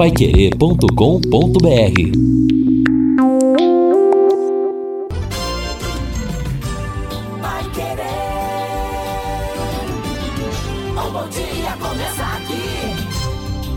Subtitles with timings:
[0.00, 0.88] paiquerê.com.br
[7.42, 8.08] Vai querer.
[10.96, 12.96] Um bom dia começa aqui.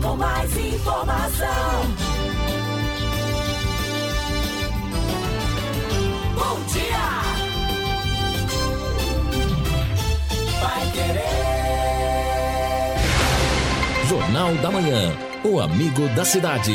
[0.00, 1.82] Com mais informação.
[6.34, 7.06] Bom dia.
[10.62, 11.34] Vai querer.
[14.08, 15.23] Jornal da Manhã.
[15.44, 16.72] O amigo da cidade.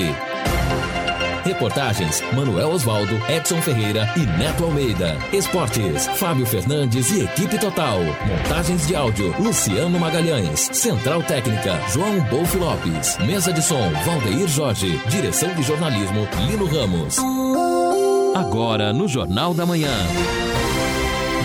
[1.44, 5.18] Reportagens: Manuel Osvaldo, Edson Ferreira e Neto Almeida.
[5.34, 7.98] Esportes: Fábio Fernandes e equipe total.
[8.28, 10.70] Montagens de áudio: Luciano Magalhães.
[10.72, 13.18] Central Técnica: João Bolf Lopes.
[13.26, 15.02] Mesa de som: Valdeir Jorge.
[15.08, 17.18] Direção de jornalismo: Lino Ramos.
[18.36, 19.90] Agora no Jornal da Manhã.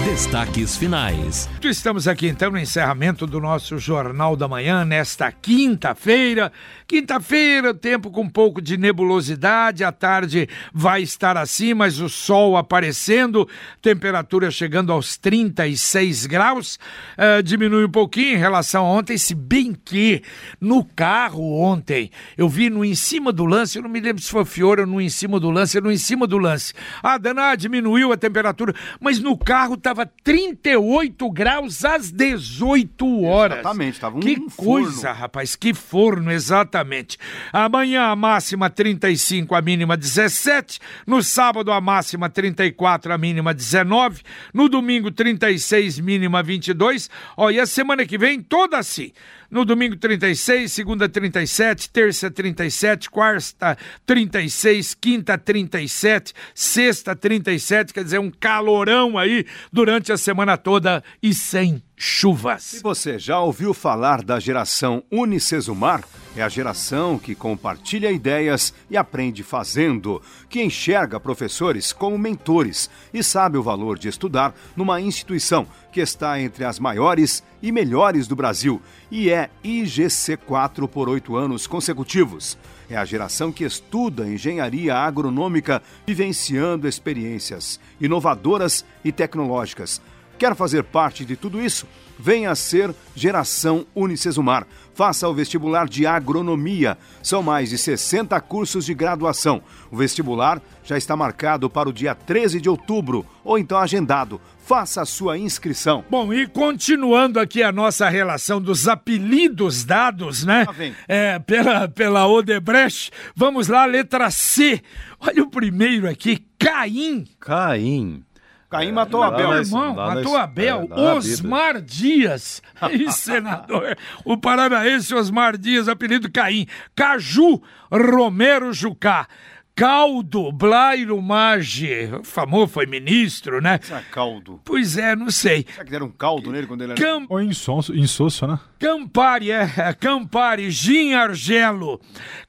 [0.04, 1.48] Destaques finais.
[1.62, 6.52] Estamos aqui então no encerramento do nosso Jornal da Manhã nesta quinta-feira.
[6.86, 12.58] Quinta-feira, tempo com um pouco de nebulosidade, a tarde vai estar assim, mas o sol
[12.58, 13.48] aparecendo,
[13.80, 16.78] temperatura chegando aos 36 graus,
[17.16, 20.22] eh, diminui um pouquinho em relação a ontem, se bem que
[20.60, 24.30] no carro ontem eu vi no em cima do lance, eu não me lembro se
[24.30, 26.74] foi Fiora ou no em cima do lance, no em cima do lance.
[27.02, 33.58] Ah, Dana, diminuiu a temperatura, mas no carro estava 38 graus às 18 horas.
[33.60, 34.84] Exatamente, tava um Que forno.
[34.84, 37.16] coisa, rapaz, que forno, exatamente.
[37.52, 40.80] Amanhã a máxima 35, a mínima 17.
[41.06, 44.22] No sábado a máxima 34, a mínima 19.
[44.52, 47.08] No domingo 36, mínima 22.
[47.36, 49.12] Ó, e a semana que vem toda assim.
[49.54, 58.18] No domingo 36, segunda 37, terça 37, quarta 36, quinta 37, sexta 37, quer dizer,
[58.18, 62.74] um calorão aí durante a semana toda e sem chuvas.
[62.74, 66.04] E você já ouviu falar da geração Unicesumar?
[66.36, 73.22] É a geração que compartilha ideias e aprende fazendo, que enxerga professores como mentores e
[73.22, 78.34] sabe o valor de estudar numa instituição que está entre as maiores e melhores do
[78.34, 82.58] Brasil e é IGC4 por oito anos consecutivos.
[82.90, 90.02] É a geração que estuda engenharia agronômica, vivenciando experiências inovadoras e tecnológicas.
[90.38, 91.86] Quer fazer parte de tudo isso?
[92.18, 94.66] Venha ser Geração Unicesumar.
[94.94, 96.96] Faça o vestibular de agronomia.
[97.22, 99.60] São mais de 60 cursos de graduação.
[99.90, 104.40] O vestibular já está marcado para o dia 13 de outubro ou então agendado.
[104.64, 106.04] Faça a sua inscrição.
[106.08, 110.66] Bom, e continuando aqui a nossa relação dos apelidos dados, né?
[110.74, 110.94] Vem.
[111.06, 113.10] É, pela, pela Odebrecht.
[113.34, 114.80] Vamos lá, letra C.
[115.20, 117.26] Olha o primeiro aqui, Caim.
[117.40, 118.22] Caim.
[118.70, 119.48] Caim matou lá Abel.
[119.50, 120.88] Meu irmão, lá na- matou Abel.
[120.96, 122.60] é, Osmar Dias.
[122.80, 123.96] Aí, senador.
[124.24, 126.66] O paranaense Osmar Dias, apelido Caim.
[126.94, 129.28] Caju Romero Jucá.
[129.76, 132.08] Caldo Blairo Maggi.
[132.20, 133.80] O famoso foi ministro, né?
[133.82, 134.60] Isso é caldo.
[134.64, 135.66] Pois é, não sei.
[135.68, 137.00] Será que deram um caldo nele quando ele era...
[137.00, 138.60] Cam Ou insonso, insosso, né?
[138.78, 142.00] Campari, é, é, Campari, Gin Argelo,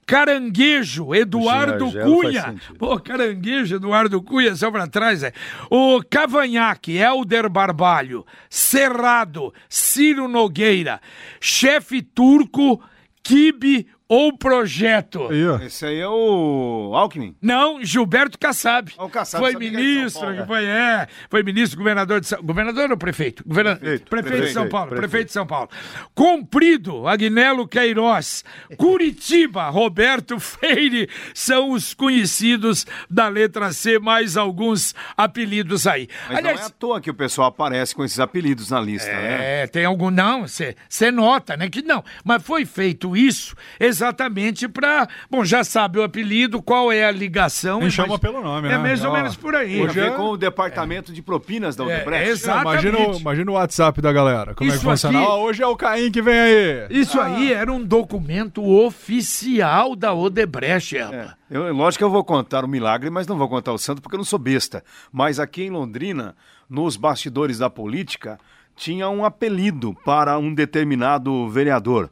[0.05, 2.55] Caranguejo, Eduardo Argelo Cunha.
[2.77, 5.33] Pô, Caranguejo, Eduardo Cunha, só pra trás, é.
[5.71, 11.01] O Cavanhaque, Helder Barbalho, Cerrado, Ciro Nogueira,
[11.41, 12.79] Chefe Turco,
[13.23, 15.27] Kibe ou Projeto.
[15.29, 15.65] Aí.
[15.65, 17.35] Esse aí é o Alckmin.
[17.41, 18.91] Não, Gilberto Kassab.
[18.99, 20.45] O Kassab, foi ministro, Paulo, é.
[20.45, 23.43] foi, é, foi ministro, governador de São Governador ou prefeito?
[23.45, 23.75] Governa...
[23.75, 25.09] Prefeito, Prefeito, de São prefeito, Paulo, prefeito.
[25.09, 25.69] prefeito de São Paulo.
[26.13, 28.43] Comprido, Agnello Queiroz.
[28.77, 36.07] Curitiba, Roberto Freire são os conhecidos da letra C, mais alguns apelidos aí.
[36.29, 39.63] Mas não é à toa que o pessoal aparece com esses apelidos na lista, né?
[39.63, 40.11] É, tem algum.
[40.11, 41.69] Não, você nota, né?
[41.69, 42.03] Que não.
[42.23, 43.55] Mas foi feito isso
[43.95, 45.07] exatamente para.
[45.29, 47.81] Bom, já sabe o apelido, qual é a ligação.
[47.81, 48.77] É chama pelo nome, É né?
[48.77, 49.81] mais ou menos por aí.
[49.81, 52.27] Hoje ver é- com o departamento de propinas da É, Odebrecht.
[52.27, 52.61] é exato.
[52.61, 53.21] Imagina, o- Exatamente.
[53.21, 54.53] imagina o WhatsApp da galera.
[54.55, 55.19] Como é Isso que funciona?
[55.19, 56.87] aqui- hoje é o Caim que vem aí.
[56.89, 58.61] Isso aí era um documento
[59.09, 61.31] oficial da Odebrecht, É, rapaz.
[61.49, 64.15] eu, lógico que eu vou contar o milagre, mas não vou contar o santo porque
[64.15, 64.83] eu não sou besta.
[65.11, 66.35] Mas aqui em Londrina,
[66.69, 68.39] nos bastidores da política,
[68.75, 72.09] tinha um apelido para um determinado vereador.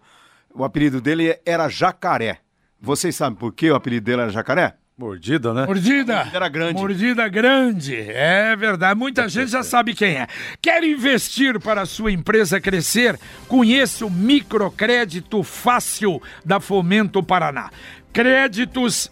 [0.56, 2.40] O apelido dele era Jacaré.
[2.80, 4.76] Vocês sabem por que o apelido dele era Jacaré?
[4.96, 5.66] Mordida, né?
[5.66, 6.30] Mordida.
[6.32, 6.80] Era grande.
[6.80, 7.96] Mordida grande.
[7.96, 9.00] É verdade.
[9.00, 10.28] Muita gente já sabe quem é.
[10.62, 13.20] Quer investir para a sua empresa crescer?
[13.48, 17.72] Conheça o microcrédito fácil da Fomento Paraná.
[18.12, 19.12] Créditos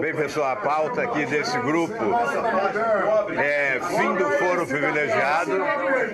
[0.01, 1.95] Bem, pessoal, a pauta aqui desse grupo
[3.39, 5.53] é fim do foro privilegiado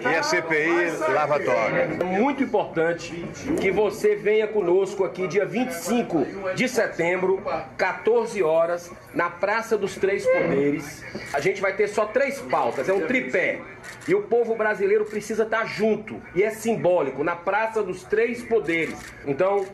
[0.02, 1.78] e a CPI lava-toga.
[1.78, 3.26] É muito importante
[3.58, 7.43] que você venha conosco aqui dia 25 de setembro,
[7.78, 11.02] 14 horas, na Praça dos Três Poderes.
[11.32, 13.61] A gente vai ter só três pautas, é um tripé pé.
[14.06, 16.21] E o povo brasileiro precisa estar junto.
[16.35, 18.99] E é simbólico, na Praça dos Três Poderes.
[19.27, 19.67] Então,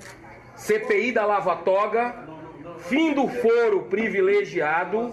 [0.56, 2.14] CPI da Lava Toga,
[2.88, 5.12] fim do foro privilegiado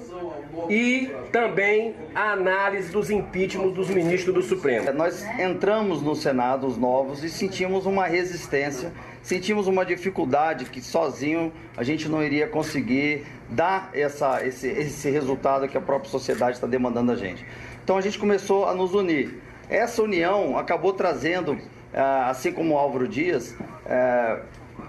[0.70, 4.92] e também a análise dos impeachments dos ministros do Supremo.
[4.94, 8.92] Nós entramos no Senado, os novos, e sentimos uma resistência,
[9.22, 15.68] sentimos uma dificuldade que sozinho a gente não iria conseguir dar essa, esse, esse resultado
[15.68, 17.46] que a própria sociedade está demandando a gente.
[17.84, 19.42] Então a gente começou a nos unir.
[19.70, 21.58] Essa união acabou trazendo,
[21.94, 24.40] ah, assim como o Álvaro Dias, eh,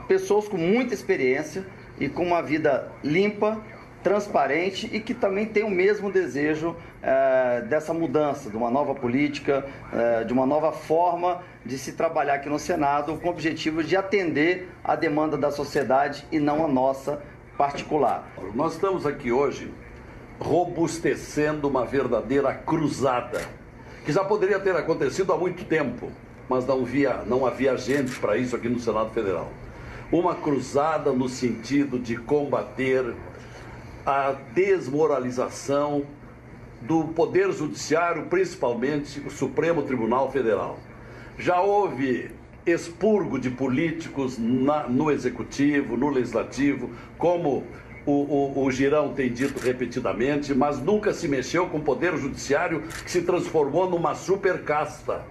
[0.07, 1.67] pessoas com muita experiência
[1.99, 3.61] e com uma vida limpa,
[4.01, 9.67] transparente e que também tem o mesmo desejo eh, dessa mudança, de uma nova política,
[9.93, 13.97] eh, de uma nova forma de se trabalhar aqui no Senado, com o objetivo de
[13.97, 17.21] atender a demanda da sociedade e não a nossa
[17.59, 18.29] particular.
[18.55, 19.73] Nós estamos aqui hoje
[20.39, 23.41] robustecendo uma verdadeira cruzada,
[24.05, 26.11] que já poderia ter acontecido há muito tempo,
[26.49, 29.51] mas não, via, não havia gente para isso aqui no Senado Federal.
[30.13, 33.15] Uma cruzada no sentido de combater
[34.05, 36.05] a desmoralização
[36.83, 40.79] do Poder Judiciário, principalmente o Supremo Tribunal Federal.
[41.39, 42.31] Já houve
[42.67, 47.65] expurgo de políticos na, no Executivo, no Legislativo, como
[48.07, 52.83] o, o, o, Girão tem dito repetidamente, mas nunca se mexeu com o Poder Judiciário
[52.83, 55.23] que se transformou numa super casta.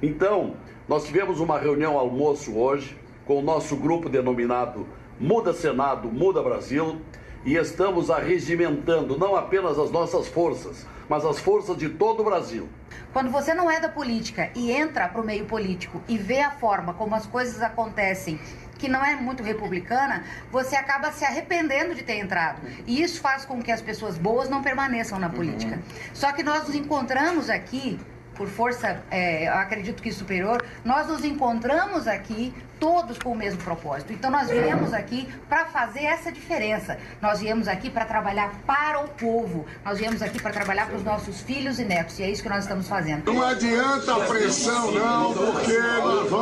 [0.00, 0.54] Então,
[0.88, 4.86] nós tivemos uma reunião almoço hoje com o nosso grupo denominado
[5.18, 7.00] Muda Senado, Muda Brasil,
[7.44, 12.68] e estamos arregimentando não apenas as nossas forças, mas as forças de todo o Brasil.
[13.12, 16.50] Quando você não é da política e entra para o meio político e vê a
[16.52, 18.40] forma como as coisas acontecem
[18.82, 22.60] que não é muito republicana, você acaba se arrependendo de ter entrado.
[22.84, 25.76] E isso faz com que as pessoas boas não permaneçam na política.
[25.76, 25.82] Uhum.
[26.12, 28.00] Só que nós nos encontramos aqui
[28.34, 34.12] por força, é, acredito que superior, nós nos encontramos aqui todos com o mesmo propósito.
[34.12, 36.98] Então nós viemos aqui para fazer essa diferença.
[37.20, 39.64] Nós viemos aqui para trabalhar para o povo.
[39.84, 42.18] Nós viemos aqui para trabalhar para os nossos filhos e netos.
[42.18, 43.32] E é isso que nós estamos fazendo.
[43.32, 46.41] Não adianta a pressão não, porque vamos firme para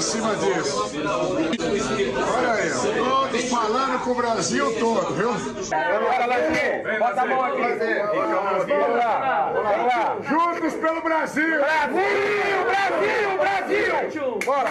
[0.00, 0.90] cima disso.
[2.36, 5.32] Olha aí, todos falando com o Brasil todo, viu?
[6.98, 7.60] Bota a mão aqui.
[8.68, 9.52] Vamos lá.
[9.54, 10.16] Vamos lá.
[10.28, 11.58] Juntos pelo Brasil.
[11.58, 14.38] Brasil, Brasil, Brasil.
[14.44, 14.70] Bora.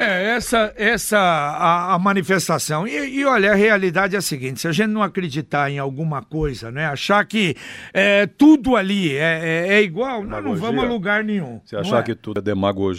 [0.00, 2.88] É, essa, essa a, a manifestação.
[2.88, 6.22] E, e, olha, a realidade é a seguinte: se a gente não acreditar em alguma
[6.22, 6.86] coisa, né?
[6.86, 7.54] Achar que
[7.92, 11.60] é, tudo ali é, é, é igual, nós não vamos a lugar nenhum.
[11.66, 12.02] Se achar é?
[12.02, 12.89] que tudo é demagogia,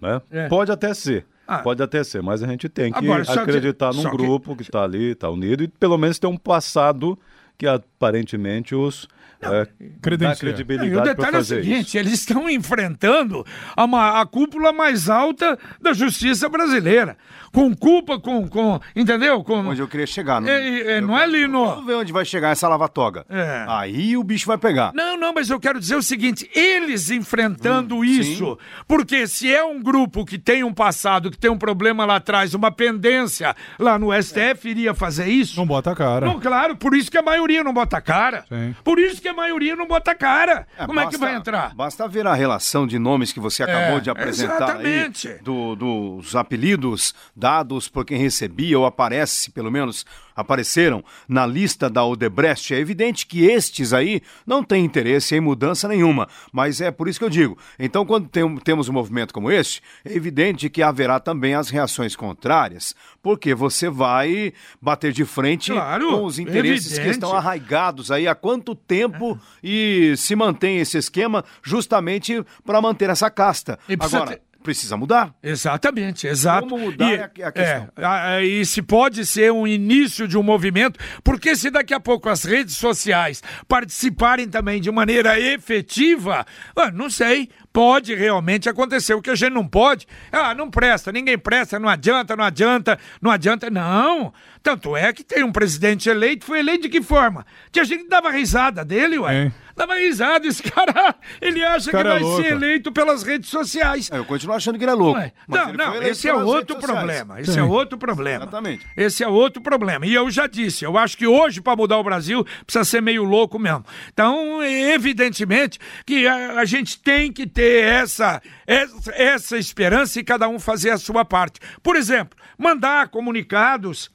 [0.00, 0.20] né?
[0.30, 0.48] É.
[0.48, 1.26] Pode até ser.
[1.46, 1.58] Ah.
[1.58, 4.82] Pode até ser, mas a gente tem que Agora, acreditar que, num grupo que está
[4.82, 7.16] ali, está unido e pelo menos ter um passado
[7.56, 9.08] que aparentemente os
[9.40, 9.66] é,
[10.00, 11.98] credibilidade não, o detalhe é o seguinte: isso.
[11.98, 13.44] eles estão enfrentando
[13.76, 17.16] a, a cúpula mais alta da justiça brasileira.
[17.52, 18.48] Com culpa, com.
[18.48, 19.42] com entendeu?
[19.44, 20.40] Com, onde eu queria chegar.
[20.40, 21.66] Não, é, é, não é Lino?
[21.66, 23.24] Vamos ver onde vai chegar essa lava-toga.
[23.28, 23.64] É.
[23.68, 24.92] Aí o bicho vai pegar.
[24.94, 28.84] Não, não, mas eu quero dizer o seguinte: eles enfrentando hum, isso, sim.
[28.86, 32.54] porque se é um grupo que tem um passado, que tem um problema lá atrás,
[32.54, 35.56] uma pendência lá no STF, iria fazer isso.
[35.56, 36.26] Não bota a cara.
[36.26, 38.44] Não, claro, por isso que a maioria não bota a cara.
[38.48, 38.74] Sim.
[38.84, 40.66] Por isso que a maioria não bota a cara.
[40.78, 41.74] É, Como basta, é que vai entrar?
[41.74, 45.28] Basta ver a relação de nomes que você acabou é, de apresentar exatamente.
[45.28, 50.06] aí, do, dos apelidos dados por quem recebia, ou aparece, pelo menos,
[50.36, 52.74] apareceram na lista da Odebrecht.
[52.74, 57.18] É evidente que estes aí não têm interesse em mudança nenhuma, mas é por isso
[57.18, 57.58] que eu digo.
[57.78, 62.14] Então, quando tem, temos um movimento como este, é evidente que haverá também as reações
[62.14, 67.04] contrárias, porque você vai bater de frente claro, com os interesses evidente.
[67.04, 73.08] que estão arraigados aí há quanto tempo e se mantém esse esquema justamente para manter
[73.08, 73.78] essa casta.
[73.98, 75.32] Agora, precisa mudar.
[75.40, 76.68] Exatamente, exato.
[76.68, 77.88] Como mudar e, é a questão.
[77.96, 82.28] É, e se pode ser um início de um movimento, porque se daqui a pouco
[82.28, 86.44] as redes sociais participarem também de maneira efetiva,
[86.74, 89.14] ah, não sei, pode realmente acontecer.
[89.14, 92.98] O que a gente não pode, ah, não presta, ninguém presta, não adianta, não adianta,
[93.22, 93.70] não adianta.
[93.70, 94.32] Não.
[94.64, 97.46] Tanto é que tem um presidente eleito, foi eleito de que forma?
[97.70, 99.46] Tinha gente que dava risada dele, ué.
[99.46, 99.52] É.
[99.76, 104.10] Dava risada, esse cara, ele acha cara que vai é ser eleito pelas redes sociais.
[104.10, 105.20] É, eu continuo achando que ele é louco.
[105.46, 107.38] Não, não, esse é outro problema.
[107.40, 107.60] Esse Sim.
[107.60, 108.44] é outro problema.
[108.44, 108.86] Exatamente.
[108.96, 110.06] Esse é outro problema.
[110.06, 113.22] E eu já disse, eu acho que hoje, para mudar o Brasil, precisa ser meio
[113.22, 113.84] louco mesmo.
[114.10, 120.48] Então, evidentemente, que a, a gente tem que ter essa, essa, essa esperança e cada
[120.48, 121.60] um fazer a sua parte.
[121.82, 124.10] Por exemplo, mandar comunicados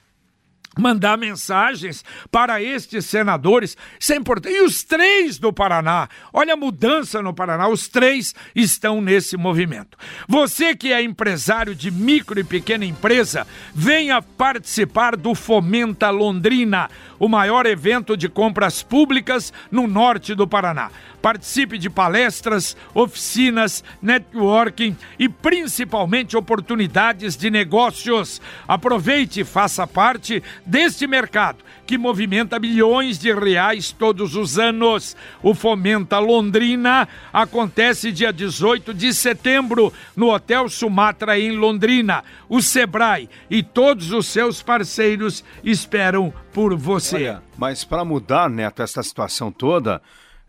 [0.77, 3.77] mandar mensagens para estes senadores.
[4.09, 4.53] É importante.
[4.53, 9.97] E os três do Paraná, olha a mudança no Paraná, os três estão nesse movimento.
[10.27, 17.27] Você que é empresário de micro e pequena empresa, venha participar do Fomenta Londrina, o
[17.27, 20.89] maior evento de compras públicas no norte do Paraná.
[21.21, 28.41] Participe de palestras, oficinas, networking e principalmente oportunidades de negócios.
[28.67, 35.15] Aproveite e faça parte deste mercado que movimenta bilhões de reais todos os anos.
[35.43, 42.23] O Fomenta Londrina acontece dia 18 de setembro no Hotel Sumatra em Londrina.
[42.47, 47.15] O Sebrae e todos os seus parceiros esperam por você.
[47.15, 50.01] Olha, mas para mudar, Neto, essa situação toda,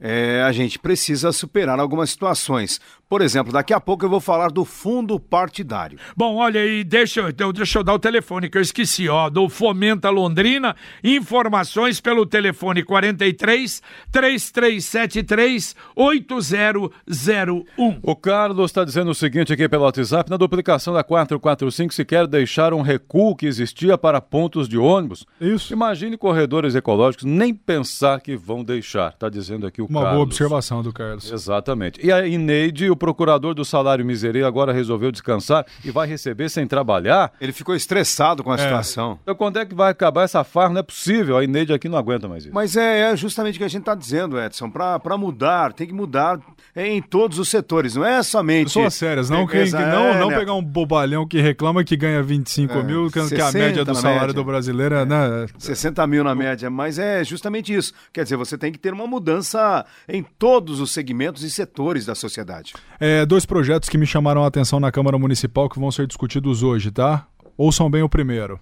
[0.04, 2.80] é, a gente precisa superar algumas situações.
[3.08, 5.98] Por exemplo, daqui a pouco eu vou falar do fundo partidário.
[6.16, 9.50] Bom, olha aí, deixa, eu, deixa eu dar o telefone que eu esqueci, ó, do
[9.50, 17.98] Fomenta Londrina, informações pelo telefone 43 3373 8001.
[18.02, 22.26] O Carlos está dizendo o seguinte aqui pelo WhatsApp, na duplicação da 445 se quer
[22.26, 25.26] deixar um recuo que existia para pontos de ônibus.
[25.38, 25.74] Isso.
[25.74, 30.16] Imagine corredores ecológicos nem pensar que vão deixar, está dizendo aqui o Uma Carlos.
[30.16, 31.30] Boa observação do Carlos.
[31.30, 32.04] Exatamente.
[32.04, 36.66] E a Ineide, o procurador do salário miserável agora resolveu descansar e vai receber sem
[36.66, 37.32] trabalhar.
[37.40, 38.58] Ele ficou estressado com a é.
[38.58, 39.18] situação.
[39.22, 40.70] Então quando é que vai acabar essa farra?
[40.70, 42.54] Não é possível, a Ineide aqui não aguenta mais isso.
[42.54, 45.92] Mas é, é justamente o que a gente está dizendo, Edson, para mudar, tem que
[45.92, 46.40] mudar
[46.74, 48.64] em todos os setores, não é somente...
[48.64, 52.72] Pessoas sérias, não, que, que não, não pegar um bobalhão que reclama que ganha 25
[52.72, 54.34] é, mil, que é a média do salário média.
[54.34, 55.46] do brasileiro é, né?
[55.58, 57.92] 60 mil na média, mas é justamente isso.
[58.12, 62.14] Quer dizer, você tem que ter uma mudança em todos os segmentos e setores da
[62.14, 62.74] sociedade.
[62.98, 66.62] É, dois projetos que me chamaram a atenção na Câmara Municipal que vão ser discutidos
[66.62, 67.26] hoje, tá?
[67.56, 68.58] Ouçam bem o primeiro.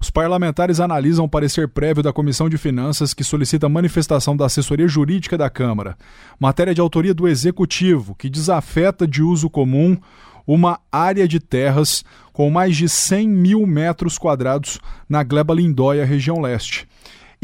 [0.00, 4.86] Os parlamentares analisam o parecer prévio da Comissão de Finanças que solicita manifestação da assessoria
[4.86, 5.96] jurídica da Câmara,
[6.38, 9.96] matéria de autoria do Executivo, que desafeta de uso comum
[10.46, 14.78] uma área de terras com mais de 100 mil metros quadrados
[15.08, 16.86] na Gleba Lindóia, região leste.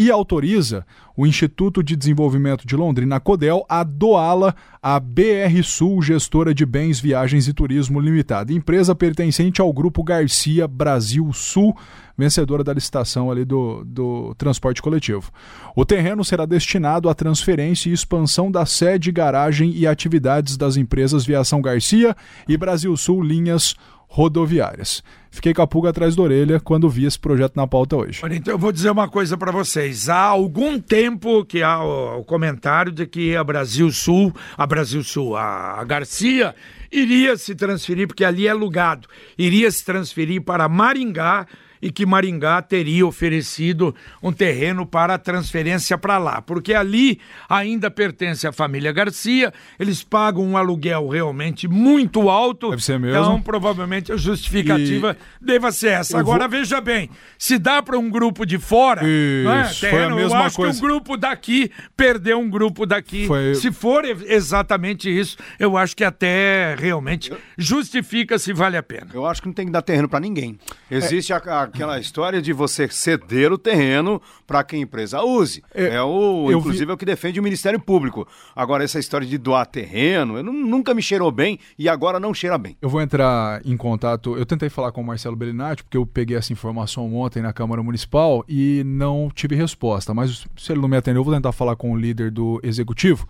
[0.00, 6.54] E autoriza o Instituto de Desenvolvimento de Londrina, CODEL, a doá-la à BR Sul, gestora
[6.54, 11.76] de bens, viagens e turismo limitada, empresa pertencente ao Grupo Garcia Brasil Sul,
[12.16, 15.30] vencedora da licitação ali do, do transporte coletivo.
[15.76, 21.26] O terreno será destinado à transferência e expansão da sede, garagem e atividades das empresas
[21.26, 22.16] Viação Garcia
[22.48, 23.76] e Brasil Sul Linhas
[24.10, 25.04] rodoviárias.
[25.30, 28.20] Fiquei com a pulga atrás da orelha quando vi esse projeto na pauta hoje.
[28.32, 30.08] Então eu vou dizer uma coisa para vocês.
[30.08, 35.04] Há algum tempo que há o, o, comentário de que a Brasil Sul, a Brasil
[35.04, 36.52] Sul, a, a Garcia
[36.90, 39.06] iria se transferir, porque ali é alugado,
[39.38, 41.46] iria se transferir para Maringá
[41.82, 48.46] e que Maringá teria oferecido um terreno para transferência para lá, porque ali ainda pertence
[48.46, 52.70] à família Garcia, eles pagam um aluguel realmente muito alto.
[52.70, 53.18] Deve ser mesmo.
[53.18, 55.44] Então, provavelmente a justificativa e...
[55.44, 56.16] deva ser essa.
[56.16, 56.58] Eu Agora, vou...
[56.58, 59.90] veja bem, se dá para um grupo de fora, Isso, é?
[59.90, 60.72] terreno, foi a mesma eu acho coisa.
[60.72, 63.26] que um grupo daqui perdeu um grupo daqui.
[63.26, 63.54] Foi...
[63.54, 69.08] Se for exatamente isso, eu acho que até realmente justifica se vale a pena.
[69.12, 70.58] Eu acho que não tem que dar terreno para ninguém.
[70.90, 71.36] Existe é...
[71.36, 75.62] a, a aquela história de você ceder o terreno para que a empresa use.
[75.74, 76.90] É, é o, inclusive, vi...
[76.90, 78.26] é o que defende o Ministério Público.
[78.54, 82.58] Agora, essa história de doar terreno, eu nunca me cheirou bem e agora não cheira
[82.58, 82.76] bem.
[82.82, 84.36] Eu vou entrar em contato.
[84.36, 87.82] Eu tentei falar com o Marcelo Bellinati, porque eu peguei essa informação ontem na Câmara
[87.82, 90.12] Municipal e não tive resposta.
[90.12, 93.26] Mas se ele não me atendeu, eu vou tentar falar com o líder do executivo,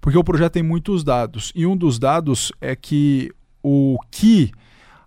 [0.00, 1.52] porque o projeto tem muitos dados.
[1.54, 3.30] E um dos dados é que
[3.62, 4.52] o que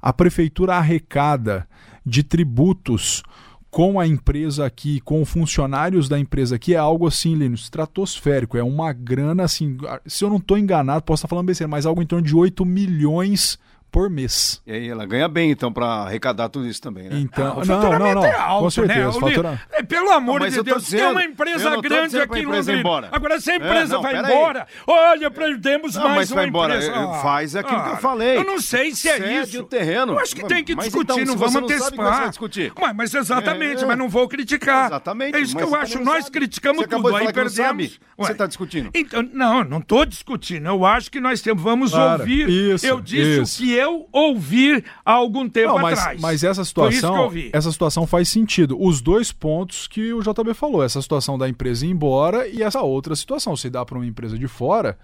[0.01, 1.67] a prefeitura arrecada
[2.07, 3.21] de tributos
[3.69, 8.57] com a empresa aqui, com funcionários da empresa aqui, é algo assim, Linus, estratosférico.
[8.57, 12.01] É uma grana, assim, se eu não estou enganado, posso estar falando besteira, mas algo
[12.01, 13.59] em torno de 8 milhões
[13.91, 14.61] por mês.
[14.65, 17.19] E aí ela ganha bem, então, para arrecadar tudo isso também, né?
[17.19, 19.19] Então, ah, não, não, não, é alto, com certeza.
[19.19, 19.31] Né?
[19.31, 19.61] Fatura...
[19.71, 22.79] É, pelo amor não, de Deus, dizendo, tem uma empresa grande aqui em Londrina.
[22.79, 23.09] Embora.
[23.11, 24.83] Agora, se a empresa é, não, vai embora, aí.
[24.87, 26.93] olha, perdemos não, mais uma empresa.
[26.93, 28.37] Ah, Faz aquilo ah, que eu falei.
[28.37, 29.61] Eu não sei se é Cede isso.
[29.61, 30.13] o terreno.
[30.13, 32.15] Eu acho que tem que mas discutir, então, não vamos antecipar.
[32.15, 32.73] Sabe, discutir.
[32.79, 34.87] Mas, mas exatamente, é, mas não vou criticar.
[34.87, 35.35] Exatamente.
[35.35, 35.99] É isso que eu acho.
[36.03, 37.99] Nós criticamos tudo, aí perdemos.
[38.17, 38.89] Você está discutindo.
[38.93, 40.67] Então, não, não estou discutindo.
[40.67, 42.77] Eu acho que nós temos, vamos ouvir.
[42.83, 46.21] Eu disse o que eu ouvir algo algum tempo não, mas, atrás.
[46.21, 48.81] Mas essa situação, essa situação faz sentido.
[48.81, 52.81] Os dois pontos que o JB falou, essa situação da empresa ir embora e essa
[52.81, 54.97] outra situação, se dá para uma empresa de fora,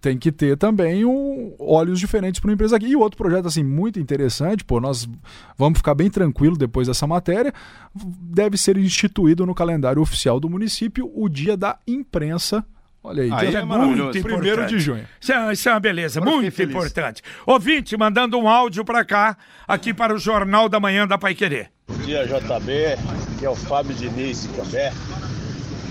[0.00, 2.86] tem que ter também um, olhos diferentes para uma empresa aqui.
[2.86, 5.08] E outro projeto assim muito interessante, pô, nós
[5.56, 7.52] vamos ficar bem tranquilo depois dessa matéria,
[7.94, 12.64] deve ser instituído no calendário oficial do município o dia da imprensa
[13.06, 15.06] Olha aí, aí é muito Primeiro de junho.
[15.20, 17.22] Isso é, isso é uma beleza, muito importante.
[17.46, 19.36] Ouvinte, mandando um áudio para cá,
[19.68, 21.70] aqui para o Jornal da Manhã da Pai Querer.
[21.86, 22.96] Bom dia, JB,
[23.38, 24.90] que é o Fábio Diniz Cambé.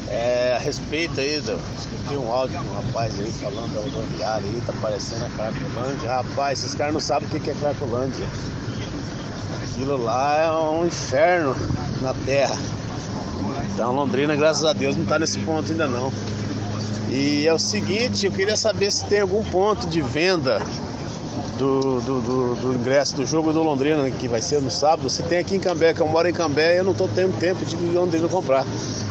[0.09, 1.59] É, a respeito aí, do,
[2.09, 6.09] tem um áudio de um rapaz aí falando da rodoviária aí, tá parecendo a Cracolândia.
[6.09, 8.25] Rapaz, esses caras não sabem o que é Cracolândia.
[9.61, 11.55] Aquilo lá é um inferno
[12.01, 12.55] na terra.
[13.71, 16.11] Então Londrina, graças a Deus, não tá nesse ponto ainda não.
[17.15, 20.59] E é o seguinte, eu queria saber se tem algum ponto de venda
[21.57, 25.09] do, do, do, do, ingresso do jogo do Londrina, que vai ser no sábado.
[25.09, 27.63] Se tem aqui em Cambé, que eu moro em Cambé, eu não estou tendo tempo
[27.65, 28.65] de ir Londrina comprar.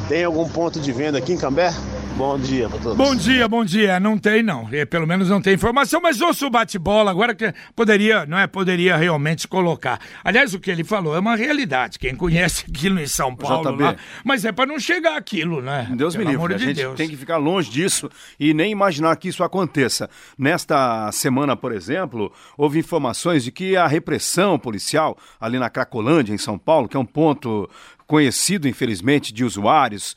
[0.08, 1.72] Tem algum ponto de venda aqui em Cambé?
[2.16, 2.96] Bom dia para todos.
[2.96, 3.98] Bom dia, bom dia.
[3.98, 4.68] Não tem, não.
[4.70, 8.46] É, pelo menos não tem informação, mas ouço o bate-bola agora que poderia, não é?
[8.46, 9.98] Poderia realmente colocar.
[10.22, 11.98] Aliás, o que ele falou é uma realidade.
[11.98, 15.88] Quem conhece aquilo em São Paulo, lá, mas é para não chegar aquilo, né?
[15.96, 16.54] Deus pelo me livre.
[16.54, 16.96] a de gente Deus.
[16.96, 20.08] tem que ficar longe disso e nem imaginar que isso aconteça.
[20.36, 22.11] Nesta semana, por exemplo,
[22.56, 27.00] houve informações de que a repressão policial ali na Cracolândia, em São Paulo, que é
[27.00, 27.68] um ponto
[28.12, 30.14] conhecido, infelizmente, de usuários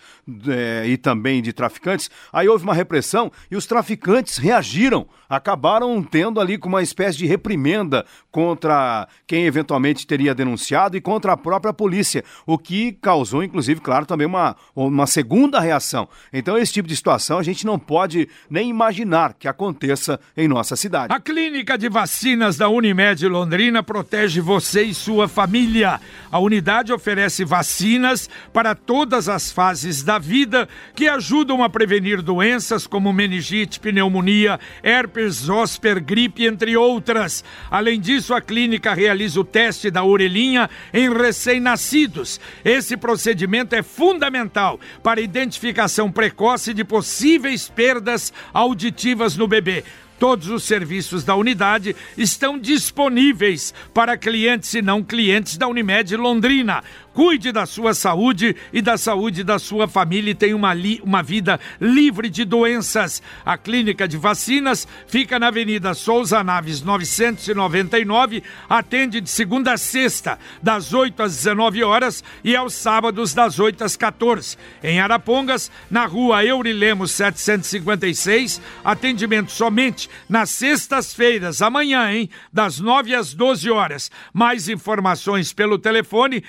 [0.50, 2.12] é, e também de traficantes.
[2.34, 7.26] Aí houve uma repressão e os traficantes reagiram, acabaram tendo ali com uma espécie de
[7.26, 13.80] reprimenda contra quem eventualmente teria denunciado e contra a própria polícia, o que causou, inclusive,
[13.80, 16.10] claro, também uma, uma segunda reação.
[16.34, 20.76] Então, esse tipo de situação a gente não pode nem imaginar que aconteça em nossa
[20.76, 21.14] cidade.
[21.14, 26.02] A clínica de vacinas da Unimed Londrina protege você e sua família.
[26.30, 32.22] A unidade oferece vacinas vacinas para todas as fases da vida que ajudam a prevenir
[32.22, 37.44] doenças como meningite, pneumonia, herpes, zóster, gripe, entre outras.
[37.70, 42.40] Além disso, a clínica realiza o teste da orelhinha em recém-nascidos.
[42.64, 49.84] Esse procedimento é fundamental para a identificação precoce de possíveis perdas auditivas no bebê.
[50.18, 56.84] Todos os serviços da unidade estão disponíveis para clientes e não clientes da Unimed Londrina.
[57.16, 61.58] Cuide da sua saúde e da saúde da sua família e tenha uma, uma vida
[61.80, 63.24] livre de doenças.
[63.46, 70.38] A Clínica de Vacinas fica na Avenida Souza Naves 999, atende de segunda a sexta,
[70.62, 74.58] das 8 às 19 horas e aos sábados das 8 às 14.
[74.84, 82.30] Em Arapongas, na rua Eurilemos 756, atendimento somente nas sextas-feiras, amanhã, hein?
[82.52, 84.12] Das 9 às 12 horas.
[84.34, 86.44] Mais informações pelo telefone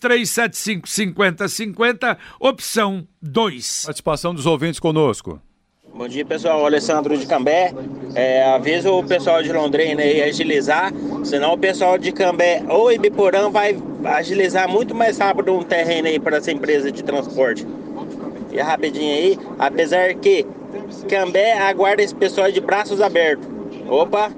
[0.00, 3.84] 3375 5050, opção 2.
[3.84, 5.40] Participação dos ouvintes conosco.
[5.94, 6.64] Bom dia, pessoal.
[6.64, 7.74] Alessandro de Cambé.
[8.14, 10.92] É, avisa o pessoal de Londrina aí agilizar,
[11.24, 16.18] senão o pessoal de Cambé ou Ibiporã vai agilizar muito mais rápido um terreno aí
[16.18, 17.66] para essa empresa de transporte.
[18.52, 20.46] E rapidinho aí, apesar que
[21.08, 23.46] Cambé aguarda esse pessoal de braços abertos.
[23.88, 24.32] Opa!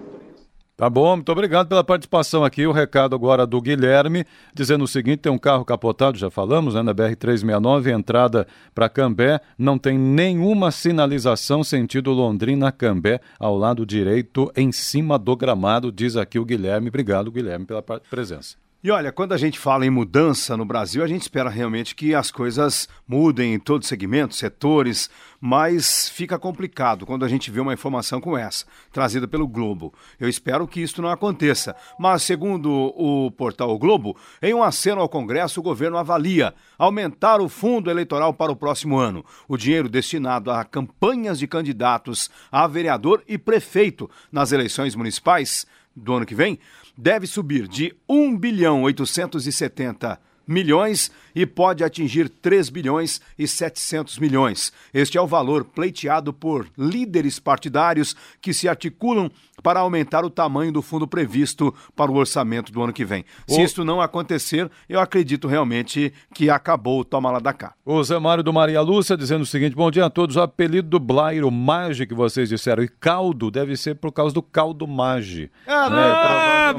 [0.83, 2.67] Tá bom, muito obrigado pela participação aqui.
[2.67, 6.83] O recado agora do Guilherme, dizendo o seguinte: tem um carro capotado, já falamos, né,
[6.83, 14.73] na BR-369, entrada para Cambé, não tem nenhuma sinalização sentido Londrina-Cambé, ao lado direito, em
[14.73, 16.89] cima do gramado, diz aqui o Guilherme.
[16.89, 18.62] Obrigado, Guilherme, pela presença.
[18.85, 22.17] E olha, quando a gente fala em mudança no Brasil, a gente espera realmente que
[22.17, 25.09] as coisas mudem em todos os segmentos, setores,
[25.41, 29.95] mas fica complicado quando a gente vê uma informação como essa, trazida pelo Globo.
[30.19, 35.01] Eu espero que isso não aconteça, mas segundo o portal o Globo, em um aceno
[35.01, 39.25] ao Congresso, o governo avalia aumentar o fundo eleitoral para o próximo ano.
[39.47, 46.15] O dinheiro destinado a campanhas de candidatos a vereador e prefeito nas eleições municipais do
[46.15, 46.59] ano que vem
[46.97, 54.73] deve subir de 1 bilhão 870 milhões e pode atingir 3 bilhões e 700 milhões.
[54.93, 59.31] Este é o valor pleiteado por líderes partidários que se articulam
[59.63, 63.25] para aumentar o tamanho do fundo previsto para o orçamento do ano que vem.
[63.49, 63.55] O...
[63.55, 67.75] Se isso não acontecer, eu acredito realmente que acabou o toma lá da cá.
[67.85, 70.37] O Zé Mário do Maria Lúcia dizendo o seguinte: bom dia a todos.
[70.37, 74.43] O apelido do Blairo Mage que vocês disseram, e caldo deve ser por causa do
[74.43, 75.51] caldo Mage.
[75.67, 75.97] Ah, né?
[75.97, 76.75] ah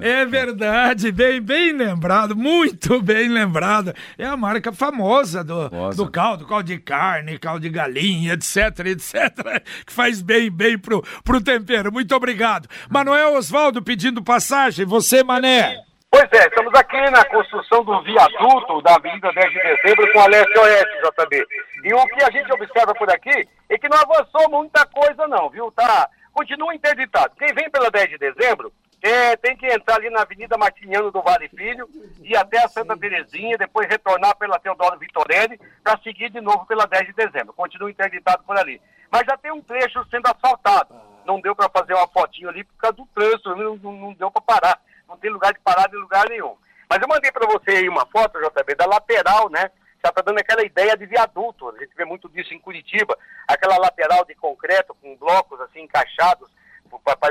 [0.00, 3.92] É verdade, bem, bem lembrado, muito bem lembrado.
[4.18, 9.62] É a marca famosa do, do caldo, caldo de carne, caldo de galinha, etc, etc,
[9.86, 11.92] que faz bem, bem pro, pro tempero.
[11.92, 12.68] Muito obrigado.
[12.90, 14.84] Manuel Osvaldo pedindo passagem.
[14.84, 15.84] Você, Mané.
[16.14, 20.28] Pois é, estamos aqui na construção do viaduto da Avenida 10 de Dezembro com a
[20.28, 21.46] Leste Oeste, JB.
[21.82, 25.50] E o que a gente observa por aqui é que não avançou muita coisa não,
[25.50, 25.72] viu?
[25.72, 27.34] Tá, continua interditado.
[27.36, 28.72] Quem vem pela 10 de Dezembro
[29.06, 31.88] é, tem que entrar ali na Avenida Martiniano do Vale Filho
[32.22, 36.86] e até a Santa Terezinha, depois retornar pela Teodoro Vitorelli para seguir de novo pela
[36.86, 37.52] 10 de dezembro.
[37.52, 38.80] Continua interditado por ali.
[39.10, 42.76] Mas já tem um trecho sendo asfaltado não deu para fazer uma fotinho ali por
[42.76, 44.80] causa do trânsito, não, não, deu para parar.
[45.08, 46.56] Não tem lugar de parar em lugar nenhum.
[46.88, 49.70] Mas eu mandei para você aí uma foto, JB, da lateral, né?
[50.02, 51.70] Já está dando aquela ideia de viaduto.
[51.70, 53.16] A gente vê muito disso em Curitiba,
[53.48, 56.48] aquela lateral de concreto com blocos assim encaixados,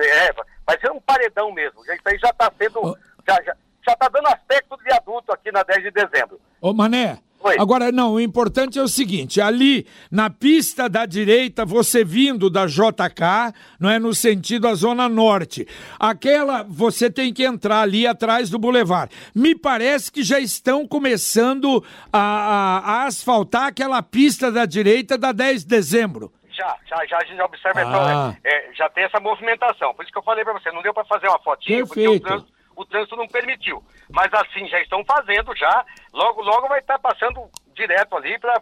[0.01, 0.33] é,
[0.65, 1.81] vai ser um paredão mesmo.
[1.81, 2.97] Isso aí já está sendo.
[3.27, 6.39] Já, já, já tá dando aspecto de viaduto aqui na 10 de dezembro.
[6.61, 7.57] Ô Mané, Oi.
[7.59, 12.65] Agora, não, o importante é o seguinte: ali na pista da direita, você vindo da
[12.65, 15.67] JK, não é no sentido da Zona Norte.
[15.99, 19.13] Aquela, você tem que entrar ali atrás do Boulevard.
[19.35, 25.33] Me parece que já estão começando a, a, a asfaltar aquela pista da direita da
[25.33, 26.31] 10 de dezembro.
[26.63, 28.35] Já, já, já a gente observa, então, ah.
[28.39, 29.93] então, é, já tem essa movimentação.
[29.93, 32.21] Por isso que eu falei para você, não deu para fazer uma fotinha, Perfeito.
[32.21, 33.83] porque o trânsito o trânsito não permitiu.
[34.09, 38.61] Mas assim, já estão fazendo já, logo, logo vai estar passando direto ali para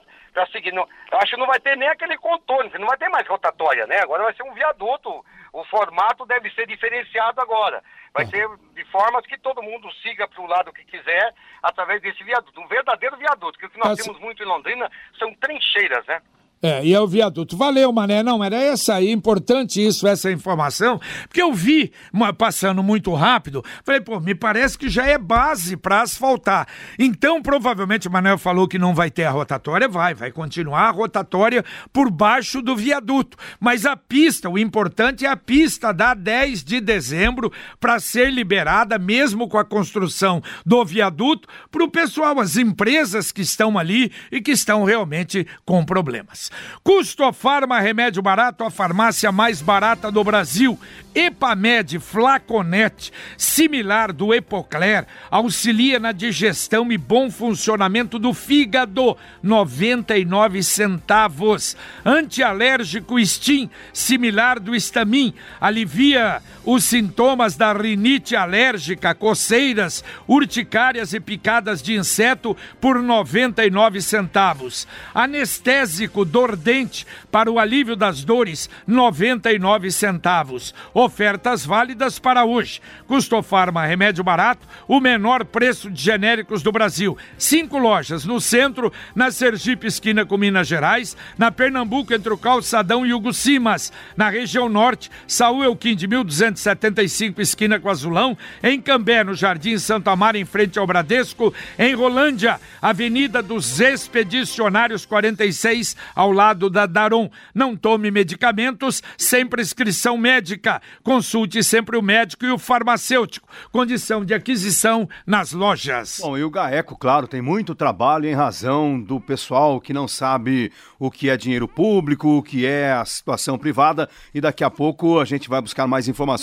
[0.51, 0.73] seguir.
[0.73, 3.85] Não, eu acho que não vai ter nem aquele contorno, não vai ter mais rotatória,
[3.87, 3.99] né?
[3.99, 5.25] Agora vai ser um viaduto.
[5.53, 7.83] O formato deve ser diferenciado agora.
[8.13, 12.23] Vai ser de formas que todo mundo siga para o lado que quiser através desse
[12.23, 12.59] viaduto.
[12.61, 16.21] Um verdadeiro viaduto, que o que nós temos muito em Londrina são trincheiras, né?
[16.63, 17.57] É, e é o viaduto.
[17.57, 18.21] Valeu, Mané.
[18.21, 23.65] Não, era essa aí, importante isso, essa informação, porque eu vi uma, passando muito rápido,
[23.83, 26.67] falei, pô, me parece que já é base para asfaltar.
[26.99, 30.91] Então, provavelmente, o Mané falou que não vai ter a rotatória, vai, vai continuar a
[30.91, 33.37] rotatória por baixo do viaduto.
[33.59, 38.99] Mas a pista, o importante é a pista da 10 de dezembro para ser liberada,
[38.99, 44.39] mesmo com a construção do viaduto, para o pessoal, as empresas que estão ali e
[44.39, 46.50] que estão realmente com problemas.
[46.83, 50.79] Custofarma Remédio Barato, a farmácia mais barata do Brasil.
[51.13, 61.75] Epamed Flaconete, similar do Epocler, auxilia na digestão e bom funcionamento do fígado, 99 centavos.
[62.05, 71.81] Antialérgico Stim, similar do Estamin, alivia os sintomas da rinite alérgica, coceiras, urticárias e picadas
[71.81, 74.87] de inseto por 99 centavos.
[75.13, 80.73] Anestésico Dordente para o alívio das dores, 99 centavos.
[80.93, 82.81] Ofertas válidas para hoje.
[83.07, 87.17] Custofarma Remédio Barato, o menor preço de genéricos do Brasil.
[87.37, 93.05] Cinco lojas no centro, na Sergipe esquina com Minas Gerais, na Pernambuco entre o Calçadão
[93.05, 96.07] e o Gucimas, na região norte, Saúl Elquim de
[96.51, 101.93] 1275 esquina com Azulão, em Cambé, no Jardim Santa Mara, em frente ao Bradesco, em
[101.95, 107.29] Rolândia, Avenida dos Expedicionários 46, ao lado da Daron.
[107.53, 110.81] Não tome medicamentos sem prescrição médica.
[111.03, 113.47] Consulte sempre o médico e o farmacêutico.
[113.71, 116.19] Condição de aquisição nas lojas.
[116.21, 120.71] Bom, e o GAECO, claro, tem muito trabalho em razão do pessoal que não sabe
[120.99, 125.19] o que é dinheiro público, o que é a situação privada e daqui a pouco
[125.19, 126.40] a gente vai buscar mais informações,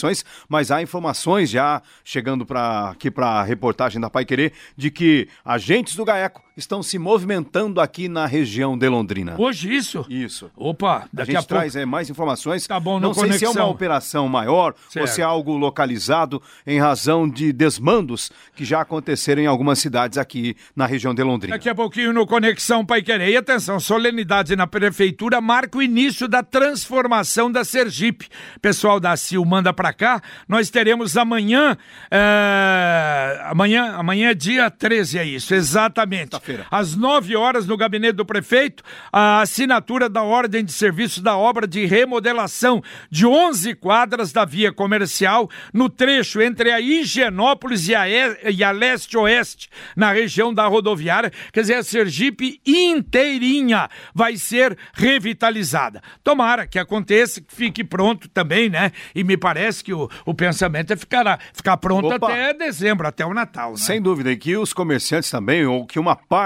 [0.48, 5.28] mas há informações já chegando para aqui para a reportagem da Pai Querer de que
[5.44, 9.36] agentes do GAECO estão se movimentando aqui na região de Londrina.
[9.38, 10.04] Hoje isso?
[10.10, 10.50] Isso.
[10.56, 12.66] Opa, daqui a, gente a traz é, mais informações.
[12.66, 15.06] Tá bom, Não sei se é uma operação maior certo.
[15.06, 20.18] ou se é algo localizado em razão de desmandos que já aconteceram em algumas cidades
[20.18, 21.56] aqui na região de Londrina.
[21.56, 23.28] Daqui a pouquinho no Conexão Pai Querer.
[23.28, 28.28] E atenção, solenidade na prefeitura marca o início da transformação da Sergipe.
[28.60, 30.20] Pessoal da CIL manda para cá.
[30.48, 31.76] Nós teremos amanhã,
[32.10, 33.40] é...
[33.44, 36.30] amanhã, amanhã é dia 13, é isso, exatamente.
[36.30, 36.40] Tá
[36.70, 38.82] às 9 horas, no gabinete do prefeito,
[39.12, 44.72] a assinatura da ordem de serviço da obra de remodelação de 11 quadras da via
[44.72, 50.66] comercial no trecho entre a Higienópolis e a, e e a leste-oeste, na região da
[50.66, 51.32] rodoviária.
[51.52, 56.02] Quer dizer, a Sergipe inteirinha vai ser revitalizada.
[56.24, 58.90] Tomara que aconteça, que fique pronto também, né?
[59.14, 62.32] E me parece que o, o pensamento é ficar, ficar pronto Opa.
[62.32, 63.72] até dezembro, até o Natal.
[63.72, 63.76] Né?
[63.78, 66.37] Sem dúvida, e que os comerciantes também, ou que uma parte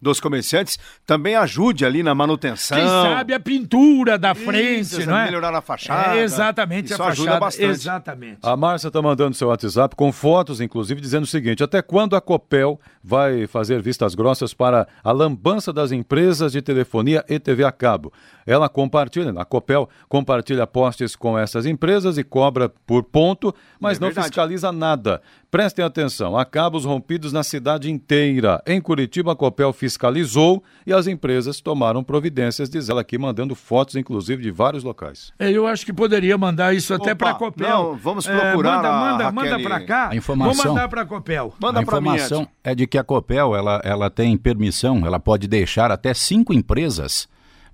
[0.00, 2.78] dos comerciantes também ajude ali na manutenção.
[2.78, 5.26] Quem sabe a pintura da frente, Isso, não é?
[5.26, 6.16] Melhorar a fachada.
[6.16, 7.12] É, exatamente, Isso a fachada.
[7.12, 7.70] ajuda bastante.
[7.70, 8.38] Exatamente.
[8.42, 12.20] A Márcia está mandando seu WhatsApp com fotos, inclusive, dizendo o seguinte: até quando a
[12.20, 17.72] Copel vai fazer vistas grossas para a lambança das empresas de telefonia e TV a
[17.72, 18.12] cabo?
[18.46, 24.00] Ela compartilha, a Copel compartilha postes com essas empresas e cobra por ponto, mas é
[24.00, 25.20] não fiscaliza nada.
[25.50, 28.62] Prestem atenção, há cabos rompidos na cidade inteira.
[28.66, 33.96] Em Curitiba, a Copel fiscalizou e as empresas tomaram providências, diz ela aqui, mandando fotos,
[33.96, 35.32] inclusive, de vários locais.
[35.38, 37.68] É, eu acho que poderia mandar isso até para a Copel.
[37.68, 40.08] Não, vamos procurar é, manda, manda, manda para cá.
[40.10, 41.54] A informação, Vou mandar para a Copel.
[41.60, 45.46] Manda a informação mim, é de que a Copel ela, ela tem permissão, ela pode
[45.46, 47.28] deixar até cinco empresas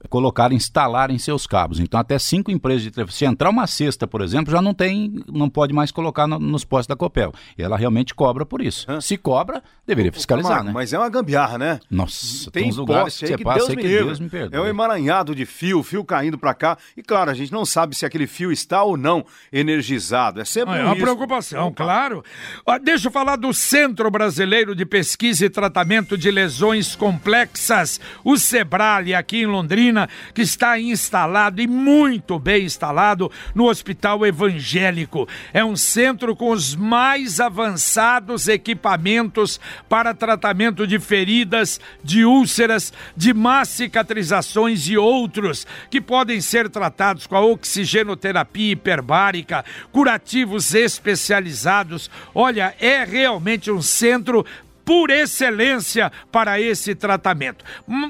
[0.08, 1.80] colocar, instalar em seus cabos.
[1.80, 3.16] Então, até cinco empresas de telefonia.
[3.16, 6.64] Se entrar uma cesta, por exemplo, já não tem, não pode mais colocar no, nos
[6.64, 7.32] postos da Copel.
[7.56, 8.86] E ela realmente cobra por isso.
[8.90, 9.00] Hã?
[9.00, 10.72] Se cobra, deveria fiscalizar, né?
[10.72, 11.80] Mas é uma gambiarra, né?
[11.90, 14.58] Nossa, tem, tem uns lugares que você que passa Deus que Deus me perdoe.
[14.58, 16.78] É um emaranhado de fio, fio caindo para cá.
[16.96, 20.40] E claro, a gente não sabe se aquele fio está ou não energizado.
[20.40, 21.84] É sempre ah, É uma preocupação, Opa.
[21.84, 22.24] claro.
[22.66, 28.36] Ah, deixa eu falar do Centro Brasileiro de Pesquisa e Tratamento de Lesões Complexas, o
[28.36, 29.93] Sebrale, aqui em Londrina
[30.32, 35.28] que está instalado e muito bem instalado no Hospital Evangélico.
[35.52, 43.32] É um centro com os mais avançados equipamentos para tratamento de feridas, de úlceras, de
[43.32, 52.10] más cicatrizações e outros que podem ser tratados com a oxigenoterapia hiperbárica, curativos especializados.
[52.34, 54.44] Olha, é realmente um centro
[54.84, 57.64] por excelência para esse tratamento.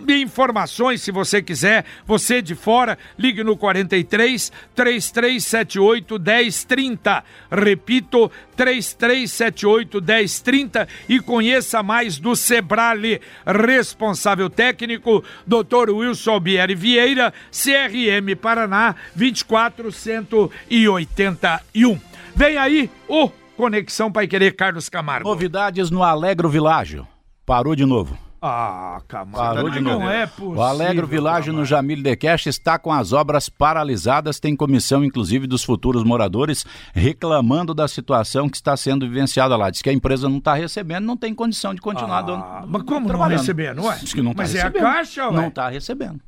[0.09, 7.25] Informações, se você quiser, você de fora, ligue no 43 3378 1030.
[7.51, 13.21] Repito, 3378 1030 e conheça mais do Sebrale.
[13.47, 15.91] Responsável técnico, Dr.
[15.91, 22.01] Wilson Albieri Vieira, CRM Paraná 24181.
[22.37, 25.29] Vem aí o Conexão Pai Querer Carlos Camargo.
[25.29, 27.07] Novidades no Alegro Világio.
[27.47, 28.19] Parou de novo.
[28.47, 29.39] Ah, Camargo.
[29.39, 30.01] Parou de novo.
[30.01, 30.57] Não é possível.
[30.57, 34.39] O Alegro Világio no Jamil Decast está com as obras paralisadas.
[34.39, 39.71] Tem comissão, inclusive, dos futuros moradores reclamando da situação que está sendo vivenciada lá.
[39.71, 42.45] Diz que a empresa não está recebendo, não tem condição de continuar ah, dando.
[42.69, 43.99] Mas como não recebendo, ué?
[44.01, 44.73] Diz que não está recebendo.
[44.75, 45.33] Mas é a caixa, ué?
[45.33, 46.21] Não está recebendo.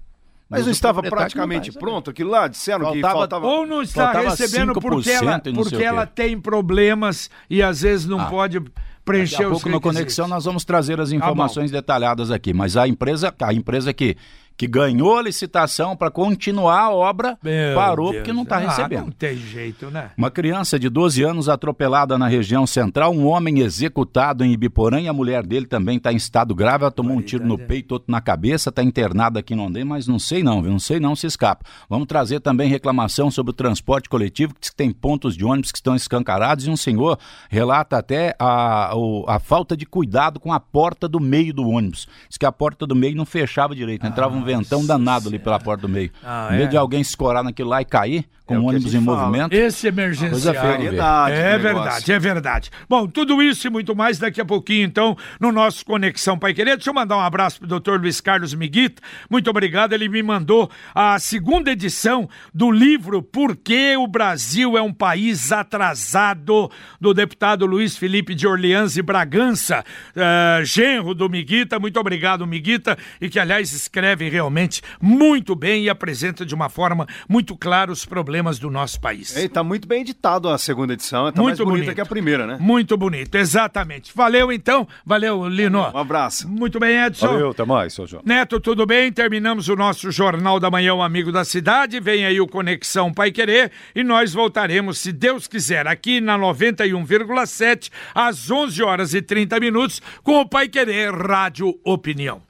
[0.49, 2.47] Mas não estava praticamente pronto aquilo lá?
[2.47, 3.47] Disseram faltava, que faltava...
[3.47, 8.27] Ou não está recebendo porque, ela, porque ela tem problemas e às vezes não ah.
[8.27, 8.63] pode
[9.05, 12.53] preencher Daqui a pouco no Conexão nós vamos trazer as tá informações ah, detalhadas aqui,
[12.53, 14.17] mas a empresa, a empresa que
[14.57, 18.17] que ganhou a licitação para continuar a obra, Meu parou Deus.
[18.23, 19.01] porque não está recebendo.
[19.01, 20.11] Ah, não tem jeito, né?
[20.17, 25.09] Uma criança de 12 anos atropelada na região central, um homem executado em Ibiporã e
[25.09, 26.85] a mulher dele também está em estado grave.
[26.85, 30.07] Ela tomou um tiro no peito, outro na cabeça, está internada aqui no Andem, mas
[30.07, 30.73] não sei não, viu?
[30.73, 31.65] Não sei não se escapa.
[31.89, 35.95] Vamos trazer também reclamação sobre o transporte coletivo, que tem pontos de ônibus que estão
[35.95, 37.19] escancarados e um senhor
[37.51, 42.07] relata até a, a, a falta de cuidado com a porta do meio do ônibus.
[42.29, 45.59] Diz que a porta do meio não fechava direito, entrava um ventão danado ali pela
[45.59, 46.11] porta do meio.
[46.25, 46.71] Ah, em vez é?
[46.71, 49.27] de alguém escorar naquilo lá e cair, com é o ônibus em fala.
[49.27, 49.53] movimento.
[49.53, 50.55] Esse emergencial.
[50.55, 52.71] é verdade, é verdade.
[52.89, 56.77] Bom, tudo isso e muito mais daqui a pouquinho, então, no nosso Conexão Pai Querer.
[56.77, 59.03] Deixa eu mandar um abraço pro doutor Luiz Carlos Miguita.
[59.29, 59.93] Muito obrigado.
[59.93, 65.51] Ele me mandou a segunda edição do livro Por que o Brasil é um país
[65.51, 71.81] atrasado, do deputado Luiz Felipe de Orleans e Bragança, uh, genro do Miguita.
[71.81, 77.07] Muito obrigado, Miguita, e que, aliás, escreve realmente muito bem e apresenta de uma forma
[77.27, 79.35] muito clara os problemas do nosso país.
[79.35, 81.95] Está muito bem editado a segunda edição, está mais bonita bonito.
[81.95, 82.59] que a primeira, né?
[82.61, 84.13] Muito bonito, exatamente.
[84.15, 85.81] Valeu então, valeu Lino.
[85.81, 86.47] Um abraço.
[86.49, 87.27] Muito bem, Edson.
[87.27, 88.23] Valeu, até mais, seu João.
[88.27, 89.11] Neto, tudo bem?
[89.11, 91.99] Terminamos o nosso Jornal da Manhã, o Amigo da Cidade.
[91.99, 97.91] Vem aí o Conexão Pai Querer e nós voltaremos, se Deus quiser, aqui na 91,7
[98.15, 102.46] às 11 horas e 30 minutos com o Pai Querer Rádio Opinião.